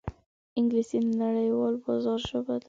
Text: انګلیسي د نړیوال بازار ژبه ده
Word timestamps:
انګلیسي 0.57 0.97
د 1.05 1.07
نړیوال 1.23 1.73
بازار 1.85 2.19
ژبه 2.29 2.55
ده 2.57 2.59